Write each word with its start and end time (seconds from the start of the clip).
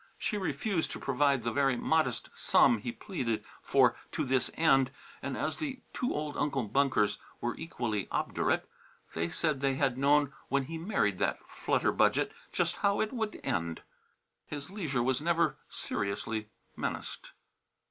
She 0.17 0.35
refused 0.35 0.89
to 0.93 0.99
provide 0.99 1.43
the 1.43 1.51
very 1.51 1.75
modest 1.75 2.31
sum 2.33 2.79
he 2.79 2.91
pleaded 2.91 3.43
for 3.61 3.95
to 4.13 4.23
this 4.23 4.49
end, 4.55 4.89
and 5.21 5.37
as 5.37 5.57
the 5.57 5.83
two 5.93 6.11
old 6.11 6.35
Uncle 6.37 6.63
Bunkers 6.63 7.19
were 7.39 7.55
equally 7.55 8.07
obdurate 8.09 8.67
they 9.13 9.29
said 9.29 9.61
they 9.61 9.75
had 9.75 9.99
known 9.99 10.33
when 10.49 10.63
he 10.63 10.79
married 10.79 11.19
that 11.19 11.37
flutter 11.47 11.91
budget 11.91 12.31
just 12.51 12.77
how 12.77 12.99
he 12.99 13.09
would 13.11 13.39
end 13.43 13.83
his 14.47 14.71
leisure 14.71 15.03
was 15.03 15.21
never 15.21 15.57
seriously 15.69 16.49
menaced. 16.75 17.33